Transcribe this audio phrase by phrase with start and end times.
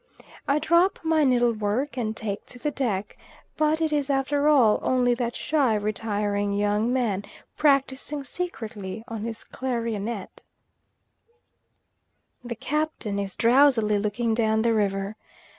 [0.47, 3.19] I drop my needlework and take to the deck;
[3.55, 7.23] but it is after all only that shy retiring young man
[7.55, 10.43] practising secretly on his clarionet.
[12.43, 15.17] The Captain is drowsily looking down the river.